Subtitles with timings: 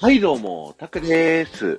[0.00, 1.78] はいどうも、タクです。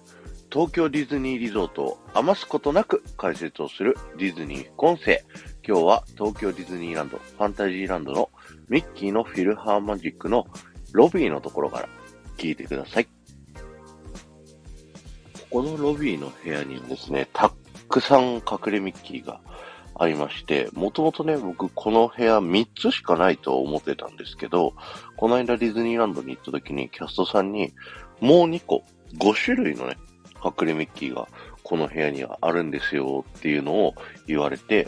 [0.52, 5.24] 東京ディズニーリゾートを余すことなく解説をするディズニー副音声。
[5.68, 8.30] 今日は東京ディズニーランド、ファンタジーランドの
[8.70, 10.46] ミッキーのフィルハーマジックの
[10.92, 11.90] ロビーのところから
[12.38, 13.06] 聞いてください。
[13.06, 13.12] こ
[15.50, 17.52] このロビーの部屋にはですね、た
[17.90, 19.42] くさん隠れミッキーが
[19.96, 24.74] ありまして、もともとね、僕この部屋3つしかないと思ってたんですけど、
[25.18, 27.74] この間ディズニーランドに行った時にキャストさんに、
[28.22, 28.84] もう2個、
[29.18, 29.98] 5種類のね、
[30.44, 31.28] 隠れミッキーが
[31.64, 33.96] この部屋にはあるんですよっていうのを
[34.28, 34.88] 言われて、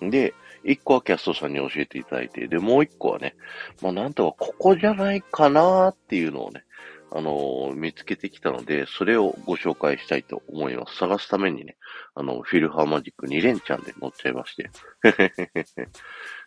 [0.00, 3.36] で、1個はキャストさんに教えていただいて、で、もう1個はね、
[3.82, 6.64] まあなんとかここじゃないかなっていうのをね、
[7.10, 10.96] あのー、見つけてきたので、それをご紹介したいと思います。
[10.96, 11.76] 探すためにね、
[12.14, 14.70] あの、フィルハーマジック2連チャンで乗っちゃいまして。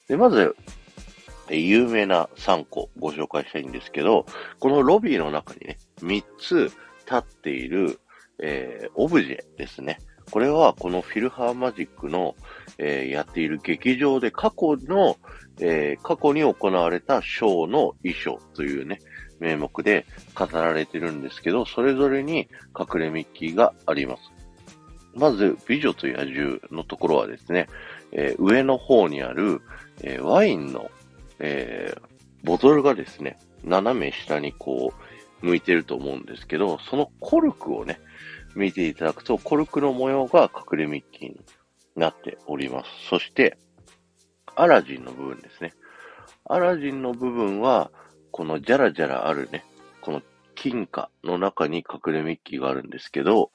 [0.09, 0.55] で、まず、
[1.49, 4.25] 有名な3個ご紹介したいんですけど、
[4.59, 6.71] このロビーの中にね、3つ
[7.05, 7.99] 立っている、
[8.39, 9.99] えー、オブジェですね。
[10.31, 12.35] これはこのフィルハーマジックの、
[12.77, 15.17] えー、やっている劇場で過去の、
[15.61, 18.99] えー、過去に行われたショーの衣装というね、
[19.39, 24.23] 名目で飾られてるんですけど、それぞれに隠れミッキーがあります。
[25.13, 27.67] まず、美女と野獣のところはですね、
[28.11, 29.61] えー、上の方にある、
[30.03, 30.91] え、ワインの
[31.39, 31.95] え、
[32.43, 35.01] ボトルがですね、斜め下にこう、
[35.41, 37.99] 向いてると思うんですけど、そのコルクをね、
[38.55, 41.39] 見ていただくと、コルクの模様が隠れミッキーに
[41.95, 42.89] なっております。
[43.09, 43.57] そして、
[44.55, 45.73] アラジンの部分ですね。
[46.45, 47.91] アラジンの部分は、
[48.31, 49.63] このジャラジャラあるね、
[50.01, 50.21] この
[50.55, 53.51] 金貨の中に隠れミッキーがあるんですけど、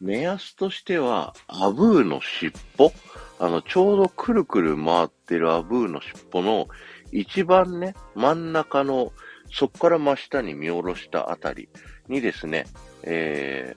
[0.00, 2.92] 目安としては、アブーの尻尾
[3.40, 6.68] あの、ちょうどくるくる回ってるアブーの尻尾の
[7.12, 9.12] 一番ね、真ん中の、
[9.50, 11.68] そっから真下に見下ろしたあたり
[12.08, 12.66] にですね、
[13.02, 13.76] え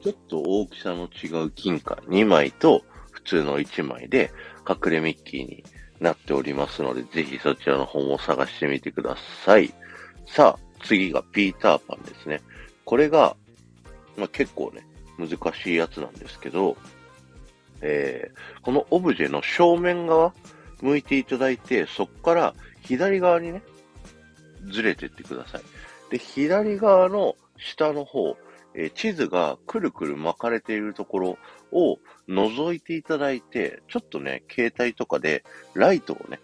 [0.00, 4.30] ー、ちょっと大きさの違う金貨2枚と普通の1枚で
[4.68, 5.64] 隠れミッキーに
[6.00, 9.72] なっておりますので、ぜひそちらの方も探してみてください。
[10.26, 12.40] さあ、次がピーターパンですね。
[12.84, 13.36] これが、
[14.16, 14.86] まあ、結構ね、
[15.18, 16.76] 難しいやつなんですけど、
[17.80, 20.32] えー、このオブジェの正面側、
[20.80, 23.62] 向いていただいて、そこから左側にね、
[24.70, 25.62] ずれてってください。
[26.10, 28.36] で、左側の下の方、
[28.74, 31.38] え、地図がくるくる巻かれているところ
[31.72, 35.44] を覗いていただいて、ちょっとね、携帯とかで
[35.74, 36.40] ライトをね、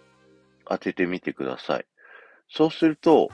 [0.67, 1.85] 当ててみてください。
[2.49, 3.29] そうすると、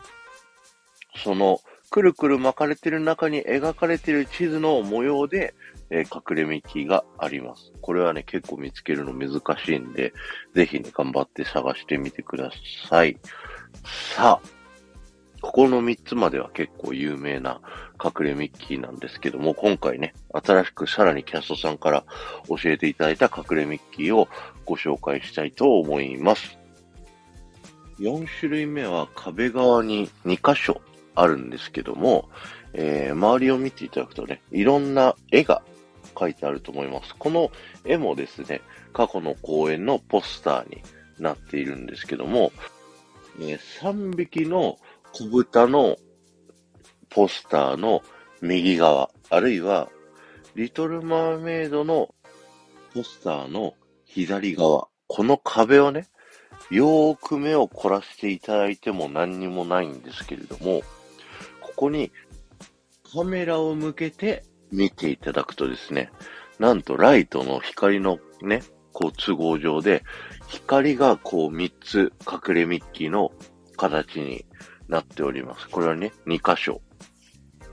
[1.15, 1.59] その、
[1.91, 5.53] くるくる巻かれてる中に描かれてる地図の模様で、
[5.89, 7.73] えー、隠れミッキーがあります。
[7.81, 10.13] これはね、結構見つけるの難しいんで、
[10.55, 12.49] ぜひね、頑張って探してみてくだ
[12.89, 13.17] さい。
[14.15, 14.47] さあ、
[15.41, 17.59] ここの3つまでは結構有名な
[18.01, 22.05] 隠れミッキーなんですけども、今回ね、新しくさらにキャストさんから
[22.47, 24.29] 教えていただいた隠れミッキーを
[24.65, 26.57] ご紹介したいと思います。
[27.99, 30.79] 4種類目は壁側に2箇所
[31.15, 32.29] あるんですけども、
[32.73, 35.61] えー、周りを見ていただくとね、いろんな絵が
[36.17, 37.15] 書いてあると思います。
[37.17, 37.51] この
[37.85, 38.61] 絵もですね、
[38.93, 40.81] 過去の公演のポスターに
[41.19, 42.51] なっているんですけども、
[43.39, 44.77] えー、3匹の
[45.13, 45.97] 小豚の
[47.09, 48.01] ポスターの
[48.41, 49.89] 右側、あるいは、
[50.55, 52.13] リトルマーメイドの
[52.93, 53.73] ポスターの
[54.05, 56.07] 左側、この壁をね、
[56.69, 60.81] よーく目を凝らしていただいても何にもないんですけれども、
[61.81, 62.11] こに
[63.11, 66.11] カメラを向けて見ていただくとですね、
[66.59, 68.61] なんとライトの光のね、
[68.93, 70.03] こう都合上で、
[70.47, 73.31] 光がこう3つ隠れミッキーの
[73.77, 74.45] 形に
[74.87, 75.67] なっております。
[75.69, 76.81] これはね、2箇所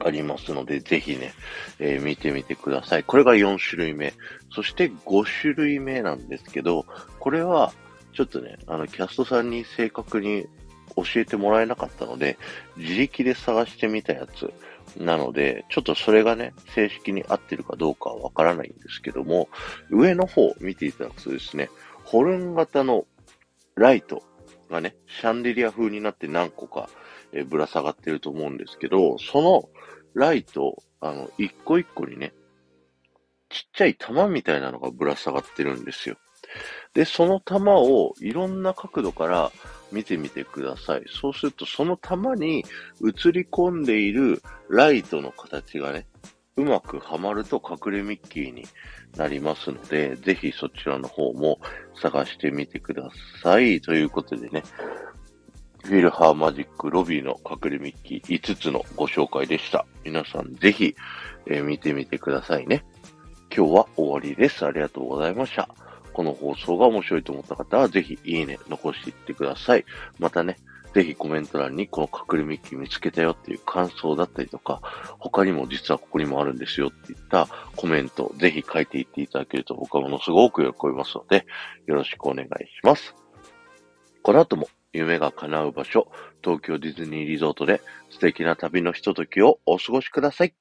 [0.03, 1.35] ありますので、ぜひね、
[1.79, 3.05] えー、見てみてください。
[3.05, 4.15] これが4種類目。
[4.55, 6.87] そして5種類目なんですけど、
[7.21, 7.75] これは、
[8.15, 10.47] ちょっとね、あの、キャストさんに正確に
[11.05, 12.39] 教えてもらえなかったので、
[12.77, 14.53] 自力で探してみたやつ
[14.97, 19.49] なので、ちょっとそれがね、正式に合ってるかどうかはわからないんですけども、
[19.91, 21.71] 上の方見ていただくとですね、
[22.05, 23.07] ホルン型の
[23.75, 24.23] ライト
[24.71, 26.89] がね、シャンデリア風になって何個か、
[27.33, 29.69] えぶら下がってると思うんですけど、その
[30.15, 32.33] ライト、あの、一個一個にね、
[33.51, 36.17] ちっちゃい玉みたいなのがぶら下がってるんですよ。
[36.95, 39.53] で、その玉をいろんな角度から
[39.93, 41.05] 見てみてください。
[41.09, 42.65] そうすると、その玉に
[43.03, 46.07] 映り込んでいるライトの形がね、
[46.57, 48.67] うまくはまると隠れミッキーに
[49.17, 51.61] なりますので、ぜひそちらの方も
[52.01, 53.09] 探してみてくだ
[53.43, 53.81] さい。
[53.81, 54.63] ということでね、
[55.85, 59.87] フィルハーマジックロビーの隠れミッキー5つのご紹介でした。
[60.05, 60.95] 皆さんぜひ、
[61.47, 62.85] えー、見てみてくださいね。
[63.57, 64.67] 今日は終わりです。
[64.67, 65.69] ありがとうございました。
[66.19, 69.85] この放送が面白いと思った方はぜひいいね残していってください。
[70.19, 70.59] またね、
[70.93, 74.83] ぜひコメント欄にこの隠れミッキー見つけたよっていう感想だったりとか、
[75.21, 81.47] 他にも実はここにもあるんですよっていったコメント、ぜひ書いていっていただけると僕はものすごく喜びますので、
[81.87, 82.51] よろしくお願いし
[82.83, 83.15] ます。
[84.25, 86.11] この後も夢が叶う場所、
[86.43, 87.81] 東京ディズニーリゾートで
[88.11, 90.55] 素敵な旅のひとときをお過ごしください。